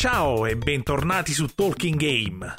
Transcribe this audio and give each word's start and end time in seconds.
Ciao 0.00 0.46
e 0.46 0.56
bentornati 0.56 1.34
su 1.34 1.54
Talking 1.54 1.96
Game. 1.96 2.54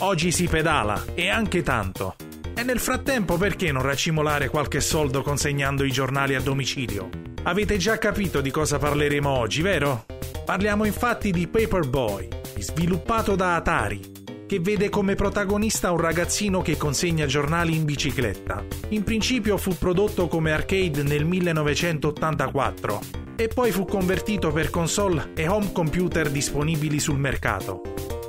Oggi 0.00 0.32
si 0.32 0.48
pedala 0.48 1.00
e 1.14 1.28
anche 1.28 1.62
tanto. 1.62 2.16
E 2.52 2.64
nel 2.64 2.80
frattempo 2.80 3.36
perché 3.36 3.70
non 3.70 3.82
racimolare 3.82 4.48
qualche 4.48 4.80
soldo 4.80 5.22
consegnando 5.22 5.84
i 5.84 5.92
giornali 5.92 6.34
a 6.34 6.40
domicilio? 6.40 7.08
Avete 7.44 7.76
già 7.76 7.96
capito 7.98 8.40
di 8.40 8.50
cosa 8.50 8.78
parleremo 8.78 9.28
oggi, 9.28 9.62
vero? 9.62 10.04
Parliamo 10.44 10.84
infatti 10.84 11.30
di 11.30 11.46
Paperboy, 11.46 12.26
sviluppato 12.58 13.36
da 13.36 13.54
Atari, 13.54 14.00
che 14.48 14.58
vede 14.58 14.88
come 14.88 15.14
protagonista 15.14 15.92
un 15.92 16.00
ragazzino 16.00 16.60
che 16.60 16.76
consegna 16.76 17.26
giornali 17.26 17.76
in 17.76 17.84
bicicletta. 17.84 18.64
In 18.88 19.04
principio 19.04 19.56
fu 19.58 19.78
prodotto 19.78 20.26
come 20.26 20.50
arcade 20.50 21.04
nel 21.04 21.24
1984 21.24 23.28
e 23.40 23.48
poi 23.48 23.70
fu 23.70 23.86
convertito 23.86 24.52
per 24.52 24.68
console 24.68 25.30
e 25.34 25.48
home 25.48 25.72
computer 25.72 26.30
disponibili 26.30 27.00
sul 27.00 27.18
mercato. 27.18 27.80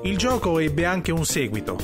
Il 0.04 0.16
gioco 0.16 0.58
ebbe 0.58 0.86
anche 0.86 1.12
un 1.12 1.26
seguito, 1.26 1.76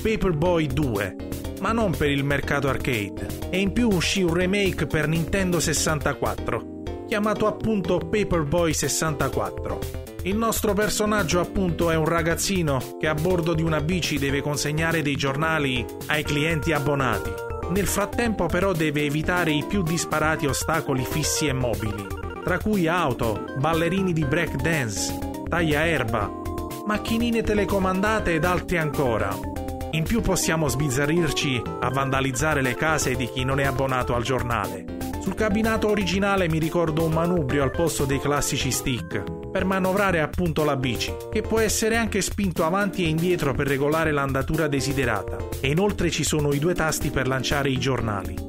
Paperboy 0.00 0.68
2, 0.68 1.16
ma 1.60 1.72
non 1.72 1.90
per 1.90 2.08
il 2.08 2.22
mercato 2.22 2.68
arcade, 2.68 3.48
e 3.50 3.58
in 3.58 3.72
più 3.72 3.88
uscì 3.90 4.22
un 4.22 4.32
remake 4.32 4.86
per 4.86 5.08
Nintendo 5.08 5.58
64, 5.58 7.04
chiamato 7.08 7.48
appunto 7.48 7.98
Paperboy 7.98 8.72
64. 8.72 9.78
Il 10.22 10.36
nostro 10.36 10.72
personaggio 10.72 11.40
appunto 11.40 11.90
è 11.90 11.96
un 11.96 12.04
ragazzino 12.04 12.96
che 13.00 13.08
a 13.08 13.14
bordo 13.14 13.54
di 13.54 13.62
una 13.62 13.80
bici 13.80 14.18
deve 14.18 14.40
consegnare 14.40 15.02
dei 15.02 15.16
giornali 15.16 15.84
ai 16.06 16.22
clienti 16.22 16.70
abbonati. 16.70 17.32
Nel 17.70 17.88
frattempo 17.88 18.46
però 18.46 18.72
deve 18.72 19.02
evitare 19.02 19.50
i 19.50 19.64
più 19.66 19.82
disparati 19.82 20.46
ostacoli 20.46 21.04
fissi 21.04 21.46
e 21.46 21.52
mobili, 21.52 22.26
tra 22.48 22.56
cui 22.56 22.88
auto, 22.88 23.44
ballerini 23.58 24.14
di 24.14 24.24
break 24.24 24.62
dance, 24.62 25.18
taglia 25.50 25.84
erba, 25.84 26.32
macchinine 26.86 27.42
telecomandate 27.42 28.32
ed 28.32 28.46
altri 28.46 28.78
ancora. 28.78 29.38
In 29.90 30.04
più 30.04 30.22
possiamo 30.22 30.66
sbizzarrirci 30.66 31.60
a 31.80 31.90
vandalizzare 31.90 32.62
le 32.62 32.74
case 32.74 33.16
di 33.16 33.28
chi 33.30 33.44
non 33.44 33.60
è 33.60 33.64
abbonato 33.64 34.14
al 34.14 34.22
giornale. 34.22 34.86
Sul 35.20 35.34
cabinato 35.34 35.90
originale 35.90 36.48
mi 36.48 36.58
ricordo 36.58 37.04
un 37.04 37.12
manubrio 37.12 37.62
al 37.62 37.70
posto 37.70 38.06
dei 38.06 38.18
classici 38.18 38.70
stick, 38.70 39.50
per 39.50 39.66
manovrare 39.66 40.22
appunto 40.22 40.64
la 40.64 40.76
bici, 40.76 41.14
che 41.30 41.42
può 41.42 41.58
essere 41.58 41.96
anche 41.96 42.22
spinto 42.22 42.64
avanti 42.64 43.04
e 43.04 43.08
indietro 43.08 43.52
per 43.52 43.66
regolare 43.66 44.10
l'andatura 44.10 44.68
desiderata, 44.68 45.36
e 45.60 45.68
inoltre 45.68 46.08
ci 46.08 46.24
sono 46.24 46.54
i 46.54 46.58
due 46.58 46.72
tasti 46.72 47.10
per 47.10 47.28
lanciare 47.28 47.68
i 47.68 47.76
giornali. 47.76 48.47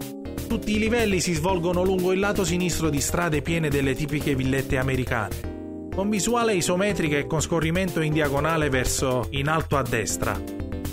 Tutti 0.50 0.75
i 0.75 0.80
livelli 0.80 1.19
si 1.19 1.33
svolgono 1.33 1.83
lungo 1.83 2.11
il 2.11 2.19
lato 2.19 2.44
sinistro 2.44 2.89
di 2.89 3.00
strade 3.02 3.44
piene 3.44 3.69
delle 3.69 3.94
tipiche 3.94 4.33
villette 4.33 4.80
americane, 4.80 5.89
con 5.94 6.09
visuale 6.09 6.56
isometrica 6.56 7.17
e 7.17 7.28
con 7.28 7.39
scorrimento 7.39 8.02
in 8.02 8.11
diagonale 8.14 8.67
verso 8.69 9.28
in 9.30 9.47
alto 9.47 9.78
a 9.78 9.83
destra. 9.83 10.41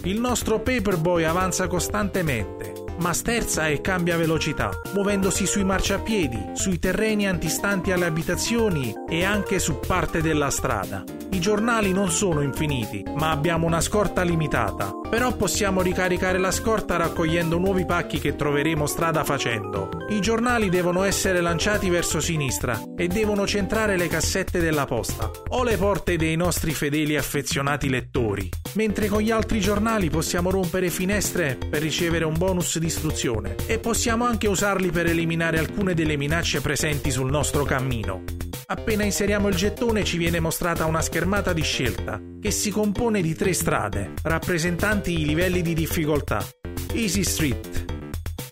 Il 0.02 0.20
nostro 0.20 0.60
Paperboy 0.60 1.24
avanza 1.24 1.68
costantemente, 1.68 2.74
ma 2.98 3.14
sterza 3.14 3.66
e 3.66 3.80
cambia 3.80 4.18
velocità, 4.18 4.70
muovendosi 4.92 5.46
sui 5.46 5.64
marciapiedi, 5.64 6.50
sui 6.52 6.78
terreni 6.78 7.26
antistanti 7.26 7.92
alle 7.92 8.04
abitazioni 8.04 8.92
e 9.08 9.24
anche 9.24 9.58
su 9.58 9.78
parte 9.78 10.20
della 10.20 10.50
strada. 10.50 11.02
I 11.30 11.41
giornali 11.41 11.92
non 11.92 12.10
sono 12.10 12.42
infiniti, 12.42 13.02
ma 13.14 13.30
abbiamo 13.30 13.66
una 13.66 13.80
scorta 13.80 14.20
limitata. 14.20 14.92
Però 15.08 15.34
possiamo 15.36 15.82
ricaricare 15.82 16.38
la 16.38 16.50
scorta 16.50 16.96
raccogliendo 16.96 17.58
nuovi 17.58 17.86
pacchi 17.86 18.18
che 18.18 18.34
troveremo 18.34 18.86
strada 18.86 19.22
facendo. 19.22 19.88
I 20.08 20.20
giornali 20.20 20.68
devono 20.68 21.04
essere 21.04 21.40
lanciati 21.40 21.88
verso 21.88 22.20
sinistra 22.20 22.80
e 22.96 23.06
devono 23.06 23.46
centrare 23.46 23.96
le 23.96 24.08
cassette 24.08 24.60
della 24.60 24.84
posta 24.84 25.30
o 25.48 25.62
le 25.62 25.76
porte 25.76 26.16
dei 26.16 26.36
nostri 26.36 26.72
fedeli 26.72 27.16
affezionati 27.16 27.88
lettori. 27.88 28.48
Mentre 28.74 29.08
con 29.08 29.20
gli 29.20 29.30
altri 29.30 29.60
giornali 29.60 30.10
possiamo 30.10 30.50
rompere 30.50 30.90
finestre 30.90 31.56
per 31.70 31.82
ricevere 31.82 32.25
un 32.25 32.36
bonus 32.36 32.78
di 32.78 32.86
istruzione 32.86 33.54
e 33.66 33.78
possiamo 33.78 34.25
anche 34.25 34.48
usarli 34.48 34.91
per 34.91 35.06
eliminare 35.06 35.58
alcune 35.58 35.94
delle 35.94 36.16
minacce 36.16 36.60
presenti 36.60 37.10
sul 37.10 37.31
nostro 37.31 37.64
cammino. 37.64 38.22
Appena 38.69 39.04
inseriamo 39.04 39.47
il 39.47 39.54
gettone 39.54 40.03
ci 40.03 40.19
viene 40.19 40.41
mostrata 40.41 40.87
una 40.87 41.00
schermata 41.00 41.53
di 41.53 41.62
scelta 41.62 42.21
che 42.41 42.50
si 42.50 42.72
compone 42.72 43.22
di 43.22 43.32
tre 43.32 43.53
strade, 43.53 44.15
rappresentanti 44.25 45.21
i 45.21 45.25
livelli 45.25 45.62
di 45.62 45.72
difficoltà. 45.72 46.44
Easy 46.93 47.22
Street, 47.22 47.84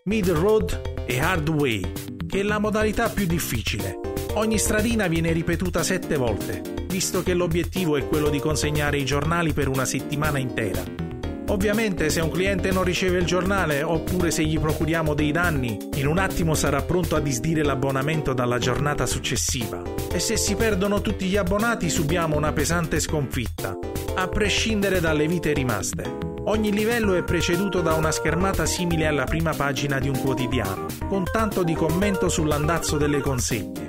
Middle 0.05 0.39
Road 0.39 1.05
e 1.05 1.19
Hard 1.19 1.49
Way, 1.49 1.93
che 2.29 2.41
è 2.41 2.43
la 2.45 2.61
modalità 2.61 3.09
più 3.09 3.27
difficile. 3.27 3.99
Ogni 4.35 4.59
stradina 4.59 5.09
viene 5.09 5.33
ripetuta 5.33 5.83
sette 5.83 6.17
volte, 6.17 6.63
visto 6.87 7.25
che 7.25 7.35
l'obiettivo 7.35 7.97
è 7.97 8.07
quello 8.07 8.29
di 8.29 8.39
consegnare 8.39 8.99
i 8.99 9.05
giornali 9.05 9.53
per 9.53 9.67
una 9.67 9.85
settimana 9.85 10.39
intera. 10.39 11.04
Ovviamente 11.49 12.09
se 12.09 12.21
un 12.21 12.31
cliente 12.31 12.71
non 12.71 12.85
riceve 12.85 13.19
il 13.19 13.27
giornale 13.27 13.83
oppure 13.83 14.31
se 14.31 14.43
gli 14.45 14.59
procuriamo 14.59 15.13
dei 15.13 15.31
danni, 15.31 15.77
in 15.97 16.07
un 16.07 16.19
attimo 16.19 16.55
sarà 16.55 16.81
pronto 16.83 17.17
a 17.17 17.21
disdire 17.21 17.63
l'abbonamento 17.63 18.33
dalla 18.33 18.59
giornata 18.59 19.05
successiva. 19.05 19.83
E 20.11 20.19
se 20.19 20.37
si 20.39 20.55
perdono 20.55 21.03
tutti 21.03 21.27
gli 21.27 21.37
abbonati 21.37 21.91
subiamo 21.91 22.37
una 22.37 22.53
pesante 22.53 22.99
sconfitta, 22.99 23.77
a 24.15 24.29
prescindere 24.29 25.01
dalle 25.01 25.27
vite 25.29 25.53
rimaste. 25.53 26.33
Ogni 26.47 26.73
livello 26.73 27.15
è 27.15 27.23
preceduto 27.23 27.81
da 27.81 27.95
una 27.95 28.11
schermata 28.11 28.65
simile 28.65 29.07
alla 29.07 29.25
prima 29.25 29.53
pagina 29.53 29.99
di 29.99 30.09
un 30.09 30.19
quotidiano, 30.19 30.87
con 31.09 31.25
tanto 31.31 31.63
di 31.63 31.75
commento 31.75 32.29
sull'andazzo 32.29 32.97
delle 32.97 33.21
consegne. 33.21 33.85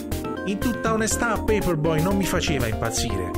In 0.46 0.58
tutta 0.58 0.94
onestà 0.94 1.34
Paperboy 1.38 2.02
non 2.02 2.16
mi 2.16 2.26
faceva 2.26 2.68
impazzire, 2.68 3.32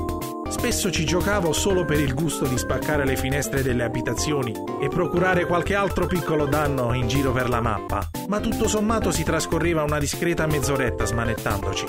Spesso 0.49 0.89
ci 0.91 1.05
giocavo 1.05 1.51
solo 1.53 1.85
per 1.85 1.99
il 1.99 2.13
gusto 2.13 2.45
di 2.45 2.57
spaccare 2.57 3.05
le 3.05 3.17
finestre 3.17 3.61
delle 3.61 3.83
abitazioni 3.83 4.53
e 4.81 4.87
procurare 4.87 5.45
qualche 5.45 5.75
altro 5.75 6.07
piccolo 6.07 6.45
danno 6.45 6.93
in 6.93 7.07
giro 7.07 7.31
per 7.31 7.49
la 7.49 7.61
mappa, 7.61 8.09
ma 8.27 8.39
tutto 8.39 8.67
sommato 8.67 9.11
si 9.11 9.23
trascorreva 9.23 9.83
una 9.83 9.99
discreta 9.99 10.47
mezz'oretta 10.47 11.05
smanettandoci. 11.05 11.85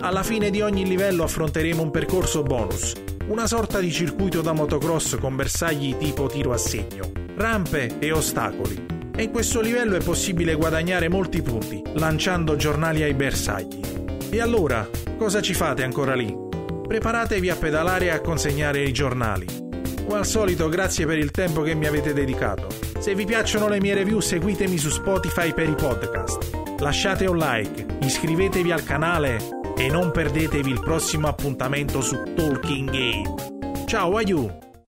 Alla 0.00 0.22
fine 0.22 0.50
di 0.50 0.60
ogni 0.60 0.86
livello 0.86 1.22
affronteremo 1.24 1.82
un 1.82 1.90
percorso 1.90 2.42
bonus, 2.42 2.94
una 3.28 3.46
sorta 3.46 3.78
di 3.78 3.92
circuito 3.92 4.40
da 4.40 4.52
motocross 4.52 5.18
con 5.18 5.36
bersagli 5.36 5.96
tipo 5.96 6.26
tiro 6.26 6.52
a 6.52 6.58
segno, 6.58 7.12
rampe 7.36 7.98
e 8.00 8.10
ostacoli. 8.10 8.86
E 9.14 9.24
in 9.24 9.30
questo 9.30 9.60
livello 9.60 9.96
è 9.96 10.02
possibile 10.02 10.54
guadagnare 10.54 11.08
molti 11.08 11.42
punti, 11.42 11.82
lanciando 11.94 12.56
giornali 12.56 13.02
ai 13.02 13.14
bersagli. 13.14 13.80
E 14.30 14.40
allora, 14.40 14.88
cosa 15.16 15.40
ci 15.40 15.54
fate 15.54 15.84
ancora 15.84 16.14
lì? 16.14 16.48
Preparatevi 16.90 17.48
a 17.48 17.54
pedalare 17.54 18.06
e 18.06 18.10
a 18.10 18.20
consegnare 18.20 18.82
i 18.82 18.92
giornali. 18.92 19.46
Come 20.04 20.18
al 20.18 20.26
solito, 20.26 20.68
grazie 20.68 21.06
per 21.06 21.18
il 21.18 21.30
tempo 21.30 21.62
che 21.62 21.72
mi 21.76 21.86
avete 21.86 22.12
dedicato. 22.12 22.66
Se 22.98 23.14
vi 23.14 23.24
piacciono 23.24 23.68
le 23.68 23.78
mie 23.78 23.94
review, 23.94 24.18
seguitemi 24.18 24.76
su 24.76 24.90
Spotify 24.90 25.54
per 25.54 25.68
i 25.68 25.76
podcast. 25.76 26.50
Lasciate 26.80 27.26
un 27.26 27.36
like, 27.36 27.86
iscrivetevi 28.00 28.72
al 28.72 28.82
canale 28.82 29.38
e 29.76 29.88
non 29.88 30.10
perdetevi 30.10 30.68
il 30.68 30.80
prossimo 30.80 31.28
appuntamento 31.28 32.00
su 32.00 32.16
Talking 32.34 32.90
Game. 32.90 33.84
Ciao, 33.86 34.16
aiuto! 34.16 34.69